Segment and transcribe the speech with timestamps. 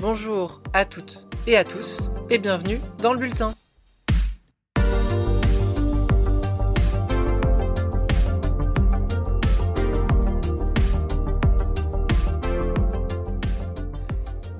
[0.00, 3.52] Bonjour à toutes et à tous et bienvenue dans le bulletin.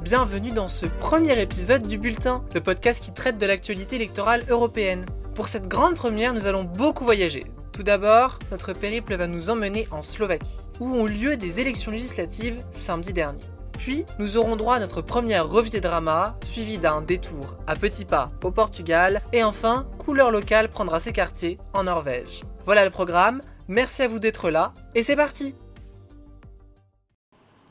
[0.02, 5.06] Bienvenue dans ce premier épisode du Bulletin, le podcast qui traite de l'actualité électorale européenne.
[5.34, 7.46] Pour cette grande première, nous allons beaucoup voyager.
[7.72, 12.62] Tout d'abord, notre périple va nous emmener en Slovaquie, où ont lieu des élections législatives
[12.72, 13.40] samedi dernier.
[13.82, 18.04] Puis, nous aurons droit à notre première revue des dramas, suivie d'un détour à petits
[18.04, 22.42] pas au Portugal, et enfin, couleur locale prendra ses quartiers en Norvège.
[22.66, 25.54] Voilà le programme, merci à vous d'être là, et c'est parti.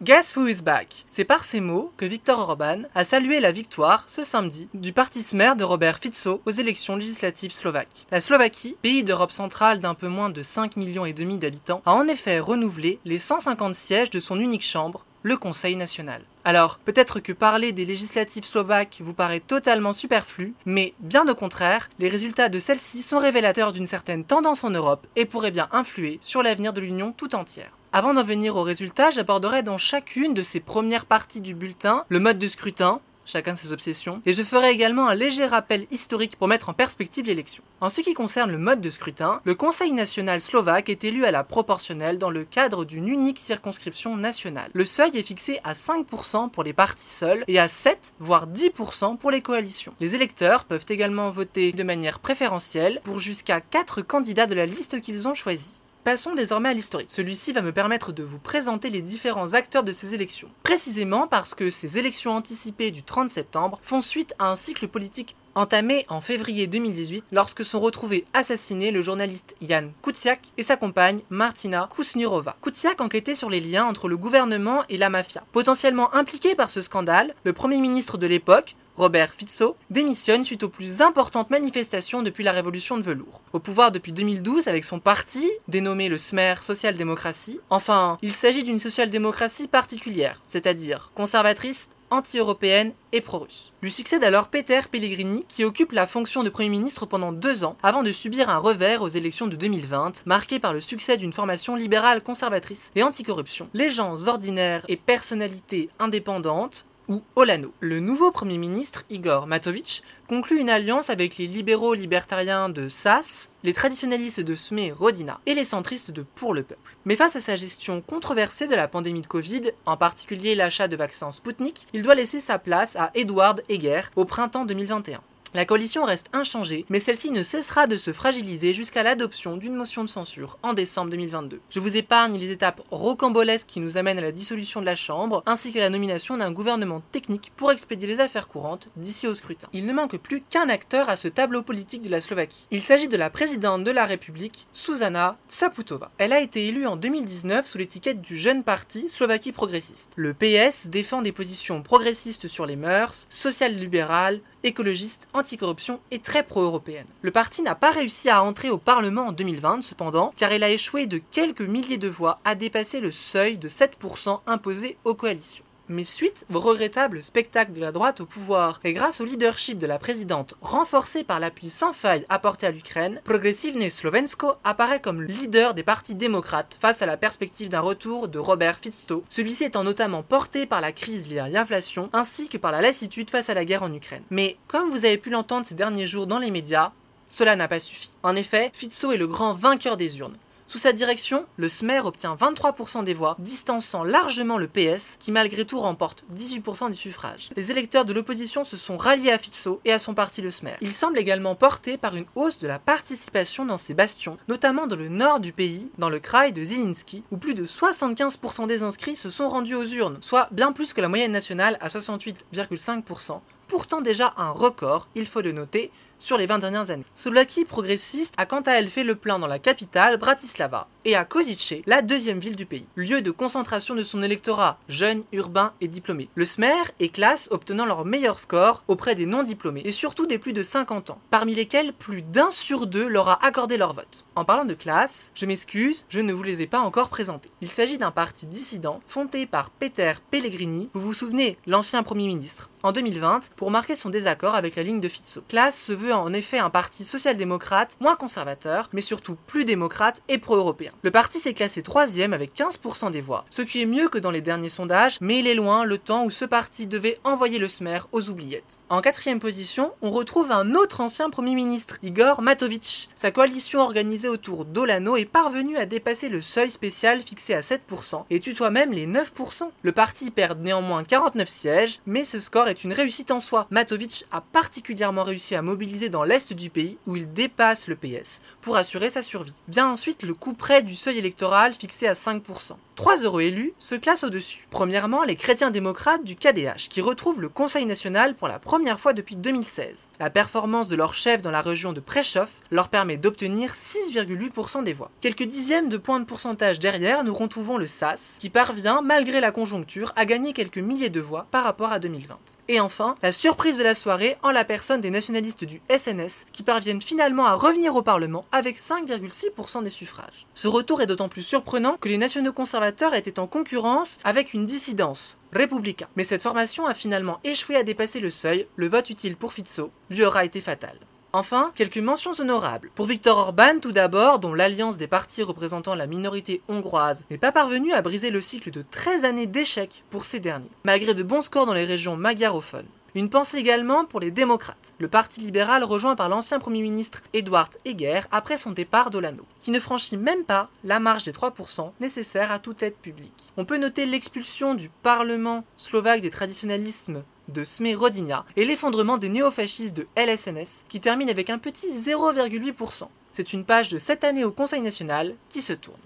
[0.01, 1.05] Guess who is back?
[1.11, 5.21] C'est par ces mots que Viktor Orban a salué la victoire, ce samedi, du parti
[5.21, 8.07] Smer de Robert Fico aux élections législatives slovaques.
[8.09, 11.91] La Slovaquie, pays d'Europe centrale d'un peu moins de 5 millions et demi d'habitants, a
[11.91, 16.21] en effet renouvelé les 150 sièges de son unique chambre, le Conseil national.
[16.45, 21.89] Alors, peut-être que parler des législatives slovaques vous paraît totalement superflu, mais bien au contraire,
[21.99, 26.17] les résultats de celles-ci sont révélateurs d'une certaine tendance en Europe et pourraient bien influer
[26.21, 27.71] sur l'avenir de l'Union tout entière.
[27.91, 32.19] Avant d'en venir aux résultats, j'aborderai dans chacune de ces premières parties du bulletin le
[32.19, 36.47] mode de scrutin, chacun ses obsessions, et je ferai également un léger rappel historique pour
[36.47, 37.63] mettre en perspective l'élection.
[37.81, 41.31] En ce qui concerne le mode de scrutin, le Conseil national slovaque est élu à
[41.31, 44.71] la proportionnelle dans le cadre d'une unique circonscription nationale.
[44.73, 49.17] Le seuil est fixé à 5% pour les partis seuls et à 7 voire 10%
[49.17, 49.93] pour les coalitions.
[49.99, 55.01] Les électeurs peuvent également voter de manière préférentielle pour jusqu'à 4 candidats de la liste
[55.01, 55.81] qu'ils ont choisie.
[56.05, 57.11] Passons désormais à l'historique.
[57.11, 60.49] Celui-ci va me permettre de vous présenter les différents acteurs de ces élections.
[60.63, 65.35] Précisément parce que ces élections anticipées du 30 septembre font suite à un cycle politique
[65.55, 71.19] entamé en février 2018 lorsque sont retrouvés assassinés le journaliste Jan Kuciak et sa compagne
[71.29, 72.55] Martina Kusnirova.
[72.61, 75.43] Kuciak enquêtait sur les liens entre le gouvernement et la mafia.
[75.51, 80.67] Potentiellement impliqué par ce scandale, le premier ministre de l'époque, Robert Fico, démissionne suite aux
[80.67, 83.41] plus importantes manifestations depuis la révolution de velours.
[83.53, 88.81] Au pouvoir depuis 2012 avec son parti, dénommé le Smer Social-Démocratie, enfin, il s'agit d'une
[88.81, 93.71] social-démocratie particulière, c'est-à-dire conservatrice, anti-européenne et pro-russe.
[93.81, 97.77] Lui succède alors Peter Pellegrini, qui occupe la fonction de Premier ministre pendant deux ans,
[97.83, 101.75] avant de subir un revers aux élections de 2020, marqué par le succès d'une formation
[101.75, 103.69] libérale conservatrice et anticorruption.
[103.73, 107.73] Les gens ordinaires et personnalités indépendantes ou Olano.
[107.81, 113.49] Le nouveau Premier ministre, Igor Matovic, conclut une alliance avec les libéraux libertariens de SAS,
[113.63, 116.95] les traditionalistes de SME Rodina et les centristes de Pour le Peuple.
[117.05, 120.95] Mais face à sa gestion controversée de la pandémie de Covid, en particulier l'achat de
[120.95, 125.19] vaccins Sputnik, il doit laisser sa place à Edward Heger au printemps 2021.
[125.55, 130.03] La coalition reste inchangée, mais celle-ci ne cessera de se fragiliser jusqu'à l'adoption d'une motion
[130.03, 131.59] de censure en décembre 2022.
[131.71, 135.41] Je vous épargne les étapes rocambolesques qui nous amènent à la dissolution de la Chambre,
[135.47, 139.67] ainsi que la nomination d'un gouvernement technique pour expédier les affaires courantes d'ici au scrutin.
[139.73, 142.67] Il ne manque plus qu'un acteur à ce tableau politique de la Slovaquie.
[142.69, 146.11] Il s'agit de la présidente de la République, Zuzana Tsaputova.
[146.19, 150.09] Elle a été élue en 2019 sous l'étiquette du jeune parti Slovaquie progressiste.
[150.15, 157.07] Le PS défend des positions progressistes sur les mœurs, social-libérales, écologiste, anticorruption et très pro-européenne.
[157.21, 160.69] Le parti n'a pas réussi à entrer au Parlement en 2020 cependant, car il a
[160.69, 165.65] échoué de quelques milliers de voix à dépasser le seuil de 7% imposé aux coalitions
[165.89, 169.87] mais suite au regrettable spectacle de la droite au pouvoir et grâce au leadership de
[169.87, 175.73] la présidente renforcé par l'appui sans faille apporté à l'Ukraine, Progressivne Slovensko apparaît comme leader
[175.73, 180.23] des partis démocrates face à la perspective d'un retour de Robert Fico, celui-ci étant notamment
[180.23, 183.65] porté par la crise liée à l'inflation ainsi que par la lassitude face à la
[183.65, 184.23] guerre en Ukraine.
[184.29, 186.91] Mais comme vous avez pu l'entendre ces derniers jours dans les médias,
[187.29, 188.15] cela n'a pas suffi.
[188.23, 190.37] En effet, Fico est le grand vainqueur des urnes.
[190.69, 195.65] Sous sa direction, le SMER obtient 23% des voix, distançant largement le PS, qui malgré
[195.65, 197.49] tout remporte 18% des suffrages.
[197.55, 200.75] Les électeurs de l'opposition se sont ralliés à Fico et à son parti le SMER.
[200.81, 204.95] Il semble également porté par une hausse de la participation dans ces bastions, notamment dans
[204.95, 209.15] le nord du pays, dans le Krai de Zielinski, où plus de 75% des inscrits
[209.15, 214.01] se sont rendus aux urnes, soit bien plus que la moyenne nationale à 68,5%, pourtant
[214.01, 217.05] déjà un record, il faut le noter, sur les 20 dernières années.
[217.15, 221.25] Slovaquie progressiste a quant à elle fait le plein dans la capitale, Bratislava, et à
[221.25, 225.87] Kozice, la deuxième ville du pays, lieu de concentration de son électorat, jeune, urbain et
[225.87, 226.29] diplômé.
[226.35, 230.53] Le SMER est classe obtenant leur meilleur score auprès des non-diplômés, et surtout des plus
[230.53, 234.25] de 50 ans, parmi lesquels plus d'un sur deux leur a accordé leur vote.
[234.35, 237.51] En parlant de classe, je m'excuse, je ne vous les ai pas encore présentés.
[237.61, 242.69] Il s'agit d'un parti dissident fondé par Peter Pellegrini, vous vous souvenez, l'ancien Premier ministre,
[242.83, 245.41] en 2020 pour marquer son désaccord avec la ligne de Fizzo.
[245.47, 250.37] Class se veut en effet un parti social-démocrate, moins conservateur, mais surtout plus démocrate et
[250.37, 250.91] pro-européen.
[251.03, 254.31] Le parti s'est classé troisième avec 15% des voix, ce qui est mieux que dans
[254.31, 257.67] les derniers sondages, mais il est loin le temps où ce parti devait envoyer le
[257.67, 258.79] SMER aux oubliettes.
[258.89, 263.09] En quatrième position, on retrouve un autre ancien Premier ministre, Igor Matovic.
[263.15, 268.25] Sa coalition organisée autour d'Olano est parvenue à dépasser le seuil spécial fixé à 7%
[268.29, 269.69] et tutoie même les 9%.
[269.81, 273.67] Le parti perd néanmoins 49 sièges, mais ce score est une réussite en soi.
[273.71, 278.41] Matovic a particulièrement réussi à mobiliser dans l'est du pays où il dépasse le PS
[278.61, 279.53] pour assurer sa survie.
[279.67, 282.73] Vient ensuite le coup près du seuil électoral fixé à 5%.
[282.99, 284.67] Trois heureux élus se classent au-dessus.
[284.69, 289.13] Premièrement, les chrétiens démocrates du KDH qui retrouvent le Conseil national pour la première fois
[289.13, 290.09] depuis 2016.
[290.19, 294.91] La performance de leur chef dans la région de Prešov leur permet d'obtenir 6,8% des
[294.91, 295.11] voix.
[295.21, 299.53] Quelques dixièmes de points de pourcentage derrière, nous retrouvons le SAS qui parvient, malgré la
[299.53, 302.37] conjoncture, à gagner quelques milliers de voix par rapport à 2020.
[302.67, 306.63] Et enfin, la surprise de la soirée en la personne des nationalistes du SNS qui
[306.63, 310.45] parviennent finalement à revenir au Parlement avec 5,6% des suffrages.
[310.53, 314.65] Ce retour est d'autant plus surprenant que les nationaux conservateurs étaient en concurrence avec une
[314.65, 316.07] dissidence, républicain.
[316.15, 319.91] Mais cette formation a finalement échoué à dépasser le seuil, le vote utile pour Fizzo
[320.09, 320.97] lui aura été fatal.
[321.31, 322.89] Enfin, quelques mentions honorables.
[322.95, 327.51] Pour Viktor Orban tout d'abord, dont l'alliance des partis représentant la minorité hongroise n'est pas
[327.51, 331.43] parvenue à briser le cycle de 13 années d'échecs pour ces derniers, malgré de bons
[331.43, 332.87] scores dans les régions magyarophones.
[333.15, 337.75] Une pensée également pour les démocrates, le parti libéral rejoint par l'ancien Premier ministre Edward
[337.83, 342.51] Heger après son départ d'Olano, qui ne franchit même pas la marge des 3% nécessaire
[342.51, 343.51] à toute aide publique.
[343.57, 349.97] On peut noter l'expulsion du Parlement slovaque des traditionnalismes de Smerodina et l'effondrement des néofascistes
[349.97, 353.07] de LSNS qui termine avec un petit 0,8%.
[353.33, 355.97] C'est une page de cette année au Conseil national qui se tourne.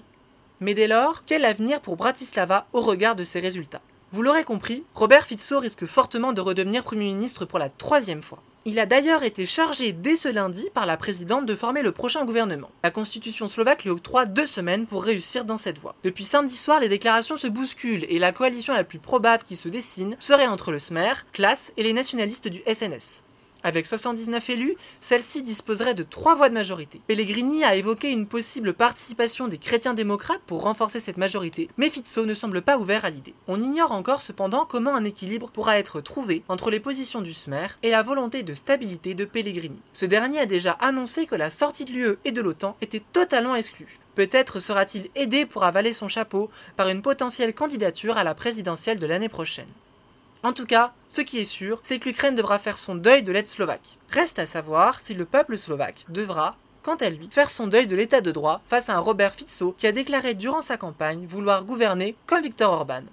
[0.62, 3.82] Mais dès lors, quel avenir pour Bratislava au regard de ces résultats?
[4.14, 8.44] Vous l'aurez compris, Robert Fico risque fortement de redevenir Premier ministre pour la troisième fois.
[8.64, 12.24] Il a d'ailleurs été chargé dès ce lundi par la présidente de former le prochain
[12.24, 12.70] gouvernement.
[12.84, 15.96] La constitution slovaque lui octroie deux semaines pour réussir dans cette voie.
[16.04, 19.68] Depuis samedi soir, les déclarations se bousculent et la coalition la plus probable qui se
[19.68, 23.23] dessine serait entre le SMER, CLAS et les nationalistes du SNS.
[23.64, 27.02] Avec 79 élus, celle-ci disposerait de 3 voix de majorité.
[27.08, 32.26] Pellegrini a évoqué une possible participation des chrétiens démocrates pour renforcer cette majorité, mais Fizzo
[32.26, 33.36] ne semble pas ouvert à l'idée.
[33.48, 37.68] On ignore encore cependant comment un équilibre pourra être trouvé entre les positions du SMER
[37.84, 39.82] et la volonté de stabilité de Pellegrini.
[39.94, 43.56] Ce dernier a déjà annoncé que la sortie de l'UE et de l'OTAN était totalement
[43.56, 44.00] exclue.
[44.16, 49.08] Peut-être sera-t-il aidé pour avaler son chapeau par une potentielle candidature à la présidentielle de
[49.08, 49.70] l'année prochaine.
[50.44, 53.32] En tout cas, ce qui est sûr, c'est que l'Ukraine devra faire son deuil de
[53.32, 53.98] l'aide slovaque.
[54.10, 57.96] Reste à savoir si le peuple slovaque devra, quant à lui, faire son deuil de
[57.96, 61.64] l'état de droit face à un Robert Fico qui a déclaré durant sa campagne vouloir
[61.64, 63.04] gouverner comme Viktor Orban.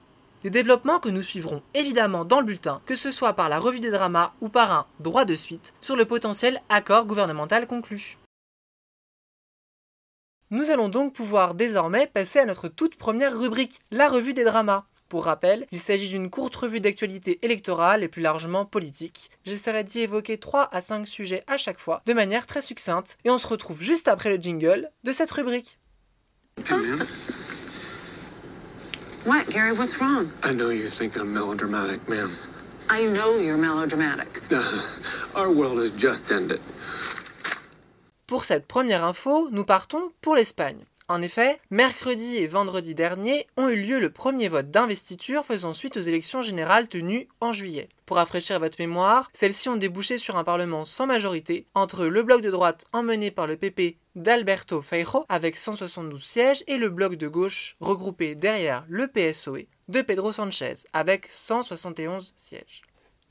[0.42, 3.78] Des développements que nous suivrons évidemment dans le bulletin, que ce soit par la revue
[3.78, 8.16] des dramas ou par un droit de suite, sur le potentiel accord gouvernemental conclu.
[10.50, 14.84] Nous allons donc pouvoir désormais passer à notre toute première rubrique, la revue des dramas.
[15.10, 19.28] Pour rappel, il s'agit d'une courte revue d'actualité électorale et plus largement politique.
[19.44, 23.30] J'essaierai d'y évoquer 3 à 5 sujets à chaque fois, de manière très succincte, et
[23.30, 25.80] on se retrouve juste après le jingle de cette rubrique.
[29.26, 29.72] What, Gary?
[29.72, 30.28] What's wrong?
[30.44, 32.30] I know you think I'm melodramatic, ma'am.
[32.88, 34.40] I know you're melodramatic.
[35.34, 36.60] Our world has just ended.
[38.28, 40.84] Pour cette première info, nous partons pour l'Espagne.
[41.10, 45.96] En effet, mercredi et vendredi dernier ont eu lieu le premier vote d'investiture faisant suite
[45.96, 47.88] aux élections générales tenues en juillet.
[48.06, 52.42] Pour rafraîchir votre mémoire, celles-ci ont débouché sur un parlement sans majorité entre le bloc
[52.42, 57.26] de droite emmené par le PP d'Alberto Feijo avec 172 sièges et le bloc de
[57.26, 62.82] gauche regroupé derrière le PSOE de Pedro Sanchez avec 171 sièges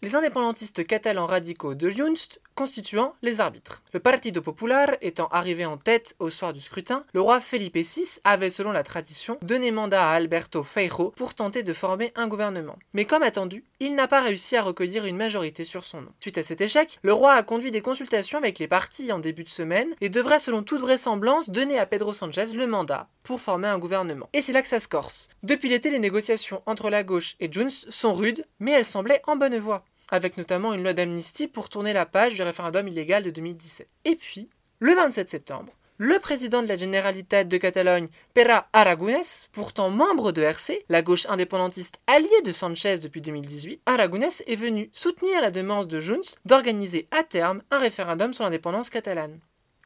[0.02, 3.84] les indépendantistes catalans radicaux de Junts constituant les arbitres.
[3.94, 8.20] Le Partido Popular étant arrivé en tête au soir du scrutin, le roi Felipe VI
[8.26, 12.78] avait, selon la tradition, donné mandat à Alberto Feijo pour tenter de former un gouvernement.
[12.92, 16.12] Mais comme attendu, il n'a pas réussi à recueillir une majorité sur son nom.
[16.20, 19.46] Suite à cet échec, le roi a conduit des consultations avec les partis en début
[19.46, 23.70] de semaine et devrait, selon toute vraisemblance, donner à Pedro Sanchez le mandat pour former
[23.70, 24.28] un gouvernement.
[24.34, 25.30] Et c'est là que ça se corse.
[25.44, 29.38] Depuis l'été, les négociations entre la gauche et Junts sont rudes, mais elles semblaient en
[29.38, 33.32] bonne voie avec notamment une loi d'amnistie pour tourner la page du référendum illégal de
[33.32, 33.90] 2017.
[34.06, 34.50] Et puis,
[34.80, 40.42] le 27 septembre, le président de la Generalitat de Catalogne, Pere Aragonès, pourtant membre de
[40.42, 45.88] RC, la gauche indépendantiste alliée de Sanchez depuis 2018, Aragonès est venu soutenir la demande
[45.88, 49.40] de Junts d'organiser à terme un référendum sur l'indépendance catalane.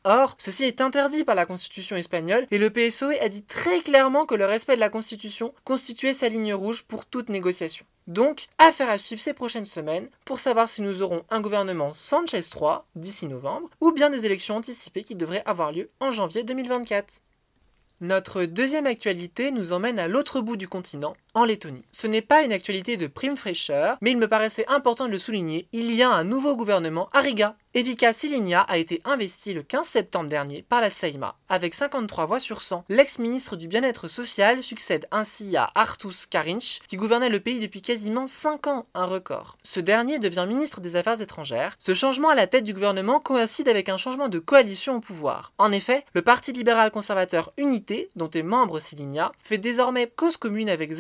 [0.03, 4.27] Or, ceci est interdit par la constitution espagnole et le PSOE a dit très clairement
[4.27, 7.86] que le respect de la constitution constituait sa ligne rouge pour toute négociation.
[8.07, 12.41] Donc, affaire à suivre ces prochaines semaines pour savoir si nous aurons un gouvernement Sanchez
[12.41, 17.22] 3 d'ici novembre ou bien des élections anticipées qui devraient avoir lieu en janvier 2024.
[18.01, 21.86] Notre deuxième actualité nous emmène à l'autre bout du continent, en Lettonie.
[21.92, 25.20] Ce n'est pas une actualité de prime fraîcheur, mais il me paraissait important de le
[25.20, 27.56] souligner, il y a un nouveau gouvernement à Riga.
[27.75, 32.40] Evika Silinia a été investie le 15 septembre dernier par la Seima, avec 53 voix
[32.40, 32.86] sur 100.
[32.88, 38.28] L'ex-ministre du bien-être social succède ainsi à Artus Karinch, qui gouvernait le pays depuis quasiment
[38.28, 39.58] 5 ans, un record.
[39.63, 41.75] Ce dernier devient ministre des Affaires étrangères.
[41.80, 45.52] Ce changement à la tête du gouvernement coïncide avec un changement de coalition au pouvoir.
[45.58, 50.70] En effet, le Parti libéral conservateur Unité, dont est membre Silinia, fait désormais cause commune
[50.70, 50.92] avec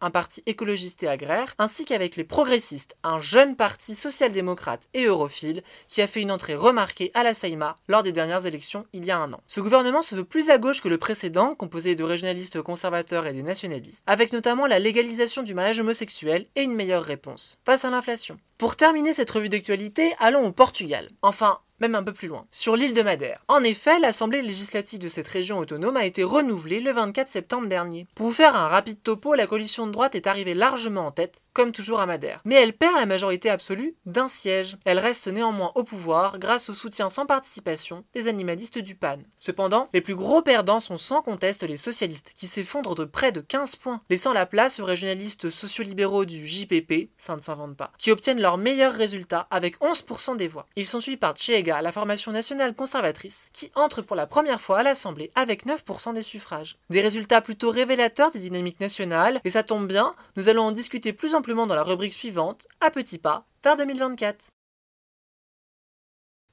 [0.00, 5.62] Un parti écologiste et agraire, ainsi qu'avec les progressistes, un jeune parti social-démocrate et europhile
[5.88, 9.10] qui a fait une entrée remarquée à la Seima lors des dernières élections il y
[9.10, 9.40] a un an.
[9.46, 13.32] Ce gouvernement se veut plus à gauche que le précédent, composé de régionalistes conservateurs et
[13.32, 17.90] des nationalistes, avec notamment la légalisation du mariage homosexuel et une meilleure réponse face à
[17.90, 18.38] l'inflation.
[18.58, 21.08] Pour terminer cette revue d'actualité, allons au Portugal.
[21.22, 23.44] Enfin, même un peu plus loin, sur l'île de Madère.
[23.48, 28.06] En effet, l'Assemblée législative de cette région autonome a été renouvelée le 24 septembre dernier.
[28.14, 31.42] Pour vous faire un rapide topo, la coalition de droite est arrivée largement en tête,
[31.52, 32.40] comme toujours à Madère.
[32.44, 34.76] Mais elle perd la majorité absolue d'un siège.
[34.84, 39.18] Elle reste néanmoins au pouvoir grâce au soutien sans participation des animalistes du PAN.
[39.38, 43.40] Cependant, les plus gros perdants sont sans conteste les socialistes, qui s'effondrent de près de
[43.40, 48.10] 15 points, laissant la place aux régionalistes sociolibéraux du JPP, ça ne s'invente pas, qui
[48.10, 50.66] obtiennent leurs meilleurs résultats avec 11% des voix.
[50.76, 51.34] Ils sont suivis par
[51.70, 56.14] Chega la formation nationale conservatrice, qui entre pour la première fois à l'Assemblée avec 9%
[56.14, 56.76] des suffrages.
[56.88, 61.12] Des résultats plutôt révélateurs des dynamiques nationales, et ça tombe bien, nous allons en discuter
[61.12, 64.48] plus amplement dans la rubrique suivante, à petits pas, vers 2024.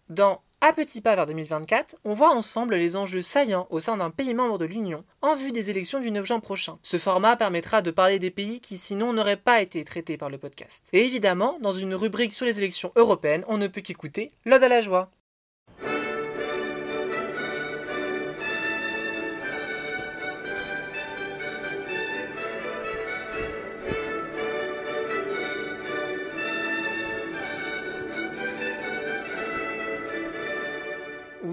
[0.09, 4.09] Dans à petits pas vers 2024, on voit ensemble les enjeux saillants au sein d'un
[4.09, 6.79] pays membre de l'Union en vue des élections du 9 juin prochain.
[6.81, 10.37] Ce format permettra de parler des pays qui sinon n'auraient pas été traités par le
[10.37, 10.83] podcast.
[10.93, 14.67] Et évidemment, dans une rubrique sur les élections européennes, on ne peut qu'écouter l'ode à
[14.67, 15.11] la joie.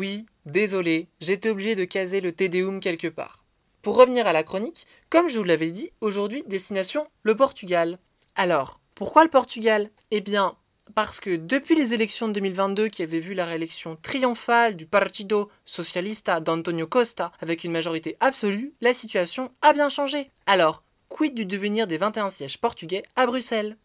[0.05, 3.43] Oui, désolé, j'étais obligé de caser le Tédéum quelque part.
[3.81, 7.99] Pour revenir à la chronique, comme je vous l'avais dit, aujourd'hui, destination le Portugal.
[8.37, 9.89] Alors, pourquoi le Portugal?
[10.11, 10.57] Eh bien,
[10.95, 15.51] parce que depuis les élections de 2022 qui avaient vu la réélection triomphale du Partido
[15.65, 20.31] Socialista d'Antonio Costa avec une majorité absolue, la situation a bien changé.
[20.45, 23.79] Alors, quid du devenir des 21 sièges portugais à Bruxelles?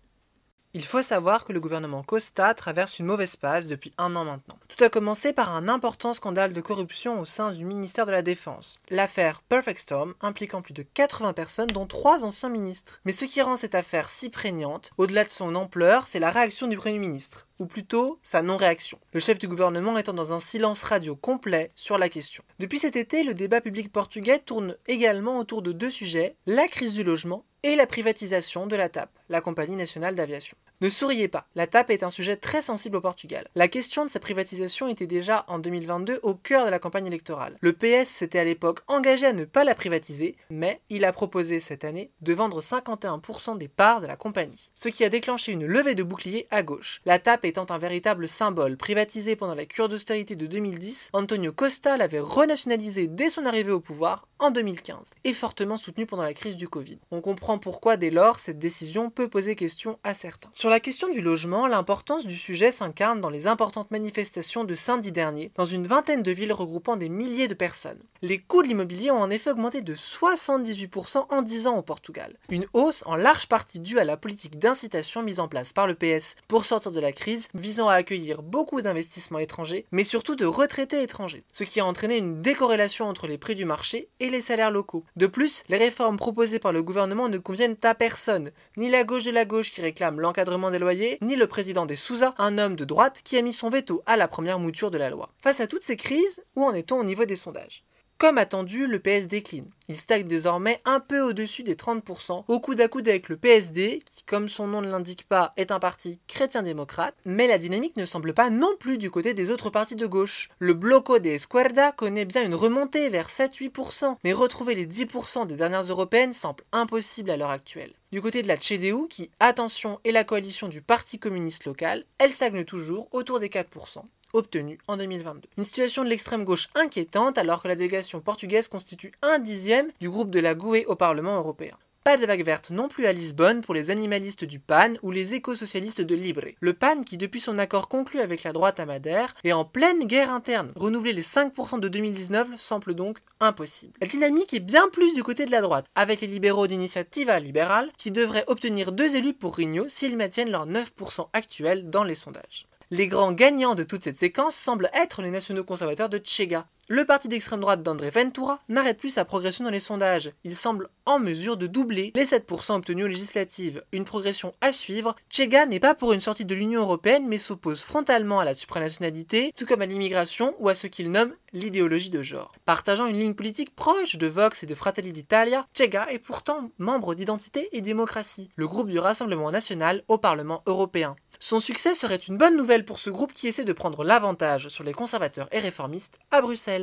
[0.75, 4.59] Il faut savoir que le gouvernement Costa traverse une mauvaise passe depuis un an maintenant.
[4.67, 8.21] Tout a commencé par un important scandale de corruption au sein du ministère de la
[8.21, 8.79] Défense.
[8.91, 13.01] L'affaire Perfect Storm impliquant plus de 80 personnes dont trois anciens ministres.
[13.03, 16.67] Mais ce qui rend cette affaire si prégnante, au-delà de son ampleur, c'est la réaction
[16.67, 20.81] du Premier ministre ou plutôt sa non-réaction, le chef du gouvernement étant dans un silence
[20.81, 22.43] radio complet sur la question.
[22.59, 26.93] Depuis cet été, le débat public portugais tourne également autour de deux sujets, la crise
[26.93, 30.57] du logement et la privatisation de la TAP, la compagnie nationale d'aviation.
[30.81, 33.45] Ne souriez pas, la TAP est un sujet très sensible au Portugal.
[33.53, 37.57] La question de sa privatisation était déjà en 2022 au cœur de la campagne électorale.
[37.59, 41.59] Le PS s'était à l'époque engagé à ne pas la privatiser, mais il a proposé
[41.59, 45.65] cette année de vendre 51% des parts de la compagnie, ce qui a déclenché une
[45.65, 47.01] levée de bouclier à gauche.
[47.03, 51.97] La TAP étant un véritable symbole, privatisé pendant la cure d'austérité de 2010, Antonio Costa
[51.97, 56.57] l'avait renationalisé dès son arrivée au pouvoir en 2015 et fortement soutenu pendant la crise
[56.57, 56.97] du Covid.
[57.11, 60.49] On comprend pourquoi dès lors cette décision peut poser question à certains.
[60.53, 65.11] Sur la question du logement, l'importance du sujet s'incarne dans les importantes manifestations de samedi
[65.11, 68.01] dernier dans une vingtaine de villes regroupant des milliers de personnes.
[68.21, 72.37] Les coûts de l'immobilier ont en effet augmenté de 78% en 10 ans au Portugal.
[72.49, 75.95] Une hausse en large partie due à la politique d'incitation mise en place par le
[75.95, 80.45] PS pour sortir de la crise, visant à accueillir beaucoup d'investissements étrangers, mais surtout de
[80.45, 84.41] retraités étrangers, ce qui a entraîné une décorrélation entre les prix du marché et les
[84.41, 85.03] salaires locaux.
[85.15, 89.23] De plus, les réformes proposées par le gouvernement ne conviennent à personne, ni la gauche
[89.23, 92.75] de la gauche qui réclame l'encadrement des loyers, ni le président des Souza, un homme
[92.75, 95.29] de droite qui a mis son veto à la première mouture de la loi.
[95.41, 97.83] Face à toutes ces crises, où en est-on au niveau des sondages?
[98.19, 99.71] Comme attendu, le PS décline.
[99.87, 104.03] Il stagne désormais un peu au-dessus des 30%, au coude à coude avec le PSD,
[104.05, 108.05] qui, comme son nom ne l'indique pas, est un parti chrétien-démocrate, mais la dynamique ne
[108.05, 110.49] semble pas non plus du côté des autres partis de gauche.
[110.59, 115.55] Le Bloco de Esquerda connaît bien une remontée vers 7-8%, mais retrouver les 10% des
[115.55, 117.93] dernières européennes semble impossible à l'heure actuelle.
[118.11, 122.33] Du côté de la CDU, qui, attention, est la coalition du Parti communiste local, elle
[122.33, 125.49] stagne toujours autour des 4% obtenu en 2022.
[125.57, 130.09] Une situation de l'extrême gauche inquiétante alors que la délégation portugaise constitue un dixième du
[130.09, 131.77] groupe de la GUE au Parlement européen.
[132.05, 135.33] Pas de vague verte non plus à Lisbonne pour les animalistes du PAN ou les
[135.33, 136.45] éco-socialistes de Libre.
[136.59, 140.05] Le PAN qui depuis son accord conclu avec la droite à Madère est en pleine
[140.05, 140.71] guerre interne.
[140.75, 143.93] Renouveler les 5% de 2019 semble donc impossible.
[143.99, 147.91] La dynamique est bien plus du côté de la droite, avec les libéraux d'initiativa libérale
[147.97, 152.65] qui devraient obtenir deux élus pour Rigno s'ils maintiennent leurs 9% actuels dans les sondages.
[152.91, 156.67] Les grands gagnants de toute cette séquence semblent être les nationaux conservateurs de Chega.
[156.91, 160.31] Le parti d'extrême droite d'André Ventura n'arrête plus sa progression dans les sondages.
[160.43, 163.83] Il semble en mesure de doubler les 7% obtenus aux législatives.
[163.91, 165.15] Une progression à suivre.
[165.29, 169.53] Chega n'est pas pour une sortie de l'Union européenne mais s'oppose frontalement à la supranationalité,
[169.55, 172.53] tout comme à l'immigration ou à ce qu'il nomme l'idéologie de genre.
[172.65, 177.13] Partageant une ligne politique proche de Vox et de Fratelli d'Italia, Chega est pourtant membre
[177.13, 181.15] d'Identité et Démocratie, le groupe du Rassemblement national au Parlement européen.
[181.39, 184.83] Son succès serait une bonne nouvelle pour ce groupe qui essaie de prendre l'avantage sur
[184.83, 186.78] les conservateurs et réformistes à Bruxelles.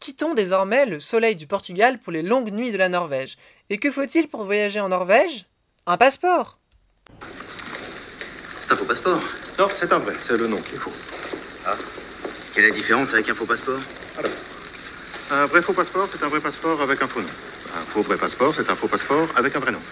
[0.00, 3.36] Quittons désormais le soleil du Portugal pour les longues nuits de la Norvège.
[3.68, 5.44] Et que faut-il pour voyager en Norvège?
[5.86, 6.58] Un passeport
[8.62, 9.20] C'est un faux passeport.
[9.58, 10.92] Non, c'est un vrai, c'est le nom qui est faux.
[12.54, 13.78] Quelle est la différence avec un faux passeport?
[15.30, 17.28] Un vrai faux passeport, c'est un vrai passeport avec un faux nom.
[17.76, 19.82] Un faux vrai passeport, c'est un faux passeport avec un vrai nom.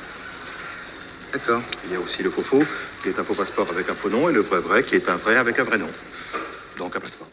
[1.34, 1.60] D'accord.
[1.84, 2.64] Il y a aussi le faux faux,
[3.02, 5.06] qui est un faux passeport avec un faux nom, et le vrai vrai, qui est
[5.10, 5.90] un vrai avec un vrai nom.
[6.78, 7.28] Donc un passeport.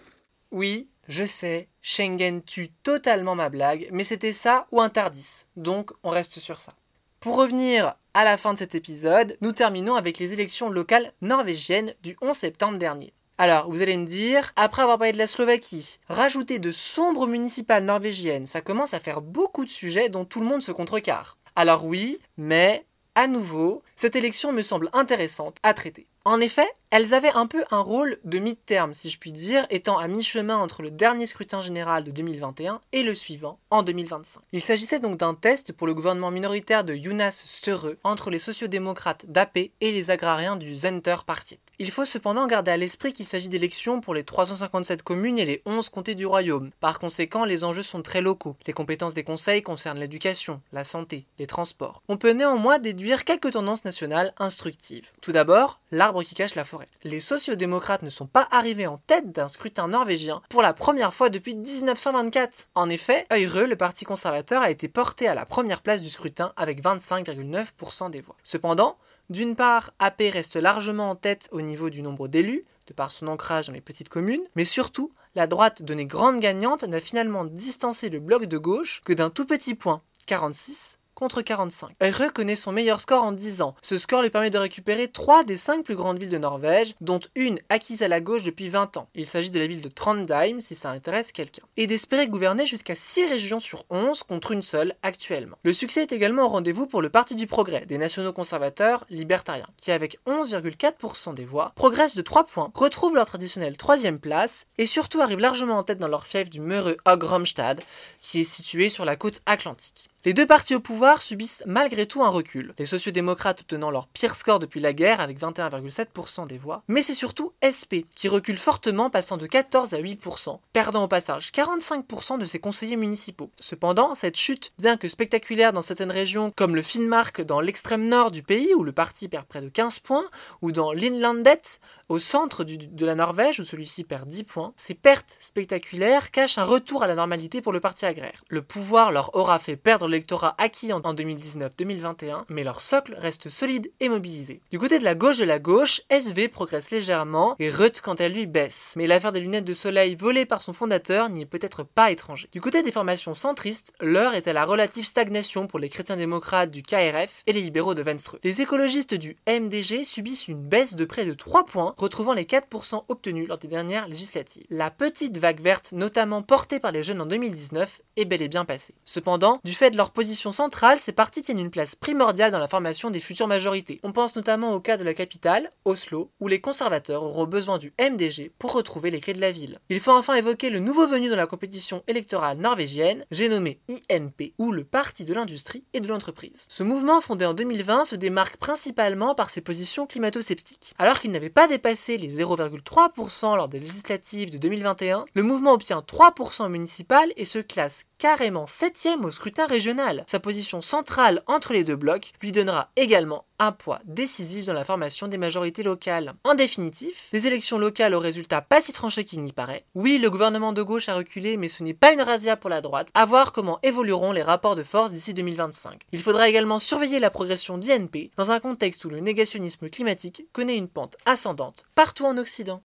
[0.52, 5.92] Oui, je sais, Schengen tue totalement ma blague, mais c'était ça ou un Tardis, donc
[6.04, 6.74] on reste sur ça.
[7.20, 11.94] Pour revenir à la fin de cet épisode, nous terminons avec les élections locales norvégiennes
[12.04, 13.14] du 11 septembre dernier.
[13.38, 17.84] Alors, vous allez me dire, après avoir parlé de la Slovaquie, rajouter de sombres municipales
[17.84, 21.38] norvégiennes, ça commence à faire beaucoup de sujets dont tout le monde se contrecarre.
[21.56, 22.86] Alors oui, mais
[23.16, 26.08] à nouveau, cette élection me semble intéressante à traiter.
[26.28, 30.00] En effet, elles avaient un peu un rôle de mid-terme, si je puis dire, étant
[30.00, 34.42] à mi-chemin entre le dernier scrutin général de 2021 et le suivant, en 2025.
[34.52, 39.28] Il s'agissait donc d'un test pour le gouvernement minoritaire de Jonas Störe entre les sociodémocrates
[39.28, 41.60] d'AP et les agrariens du Center Party.
[41.78, 45.62] Il faut cependant garder à l'esprit qu'il s'agit d'élections pour les 357 communes et les
[45.66, 46.72] 11 comtés du royaume.
[46.80, 48.56] Par conséquent, les enjeux sont très locaux.
[48.66, 52.02] Les compétences des conseils concernent l'éducation, la santé, les transports.
[52.08, 55.12] On peut néanmoins déduire quelques tendances nationales instructives.
[55.20, 56.86] Tout d'abord, l'arbre qui cache la forêt.
[57.04, 61.28] Les sociodémocrates ne sont pas arrivés en tête d'un scrutin norvégien pour la première fois
[61.28, 62.70] depuis 1924.
[62.76, 66.54] En effet, Høyre, le parti conservateur, a été porté à la première place du scrutin
[66.56, 68.38] avec 25,9% des voix.
[68.44, 68.98] Cependant,
[69.30, 73.28] d'une part, AP reste largement en tête au niveau du nombre d'élus, de par son
[73.28, 78.10] ancrage dans les petites communes, mais surtout, la droite donnée grande gagnante n'a finalement distancé
[78.10, 81.96] le bloc de gauche que d'un tout petit point, 46, contre 45.
[82.02, 83.76] Høyre connaît son meilleur score en 10 ans.
[83.82, 87.20] Ce score lui permet de récupérer 3 des 5 plus grandes villes de Norvège, dont
[87.36, 89.08] une acquise à la gauche depuis 20 ans.
[89.16, 91.64] Il s'agit de la ville de Trondheim, si ça intéresse quelqu'un.
[91.78, 95.58] Et d'espérer gouverner jusqu'à 6 régions sur 11 contre une seule actuellement.
[95.64, 99.68] Le succès est également au rendez-vous pour le Parti du Progrès, des nationaux conservateurs libertariens,
[99.78, 104.86] qui avec 11,4% des voix, progressent de 3 points, retrouvent leur traditionnelle 3 place, et
[104.86, 107.82] surtout arrivent largement en tête dans leur fief du Meure Hog-Romstad,
[108.22, 110.10] qui est situé sur la côte atlantique.
[110.26, 114.36] Les deux partis au pouvoir subissent malgré tout un recul, les sociodémocrates obtenant leur pire
[114.36, 119.12] score depuis la guerre avec 21,7% des voix, mais c'est surtout SP qui recule fortement
[119.12, 123.52] passant de 14 à 8%, perdant au passage 45% de ses conseillers municipaux.
[123.60, 128.32] Cependant, cette chute, bien que spectaculaire dans certaines régions comme le Finnmark dans l'extrême nord
[128.32, 130.26] du pays où le parti perd près de 15 points,
[130.64, 131.62] ou dans l'Inlandet
[132.10, 136.64] au centre de la Norvège où celui-ci perd 10 points, ces pertes spectaculaires cachent un
[136.64, 138.44] retour à la normalité pour le parti agraire.
[138.50, 143.50] Le pouvoir leur aura fait perdre l'électorat acquis en en 2019-2021, mais leur socle reste
[143.50, 144.62] solide et mobilisé.
[144.72, 148.28] Du côté de la gauche de la gauche, SV progresse légèrement et Rutte quant à
[148.28, 148.94] lui baisse.
[148.96, 152.50] Mais l'affaire des lunettes de soleil volées par son fondateur n'y est peut-être pas étranger.
[152.52, 156.72] Du côté des formations centristes, l'heure est à la relative stagnation pour les chrétiens démocrates
[156.72, 158.40] du KRF et les libéraux de Venstre.
[158.44, 163.04] Les écologistes du MDG subissent une baisse de près de 3 points, retrouvant les 4%
[163.10, 164.66] obtenus lors des dernières législatives.
[164.70, 168.66] La petite vague verte, notamment portée par les jeunes en 2019, est bel et bien
[168.66, 168.96] passée.
[169.04, 172.68] Cependant, du fait de leur position centrale, ces partis tiennent une place primordiale dans la
[172.68, 174.00] formation des futures majorités.
[174.04, 177.94] On pense notamment au cas de la capitale, Oslo, où les conservateurs auront besoin du
[178.00, 179.80] MDG pour retrouver les clés de la ville.
[179.90, 184.54] Il faut enfin évoquer le nouveau venu dans la compétition électorale norvégienne, j'ai nommé INP,
[184.58, 186.64] ou le Parti de l'industrie et de l'entreprise.
[186.68, 190.94] Ce mouvement fondé en 2020 se démarque principalement par ses positions climato-sceptiques.
[190.98, 196.00] Alors qu'il n'avait pas dépassé les 0,3% lors des législatives de 2021, le mouvement obtient
[196.00, 200.24] 3% au municipal et se classe carrément septième au scrutin régional.
[200.26, 204.84] Sa position centrale entre les deux blocs lui donnera également un poids décisif dans la
[204.84, 206.34] formation des majorités locales.
[206.44, 209.86] En définitif, les élections locales au résultat pas si tranché qu'il n'y paraît.
[209.94, 212.82] Oui, le gouvernement de gauche a reculé, mais ce n'est pas une razzia pour la
[212.82, 213.10] droite.
[213.14, 216.02] À voir comment évolueront les rapports de force d'ici 2025.
[216.12, 220.78] Il faudra également surveiller la progression d'INP dans un contexte où le négationnisme climatique connaît
[220.78, 222.82] une pente ascendante partout en Occident.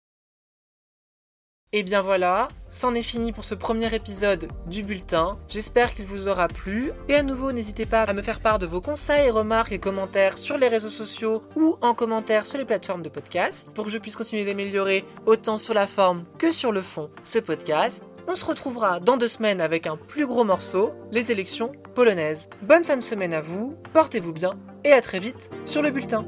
[1.73, 5.37] Et bien voilà, c'en est fini pour ce premier épisode du bulletin.
[5.49, 6.93] J'espère qu'il vous aura plu.
[7.09, 10.39] Et à nouveau, n'hésitez pas à me faire part de vos conseils, remarques et commentaires
[10.39, 13.99] sur les réseaux sociaux ou en commentaire sur les plateformes de podcast pour que je
[13.99, 18.05] puisse continuer d'améliorer autant sur la forme que sur le fond ce podcast.
[18.29, 22.49] On se retrouvera dans deux semaines avec un plus gros morceau, les élections polonaises.
[22.63, 26.25] Bonne fin de semaine à vous, portez-vous bien et à très vite sur le bulletin.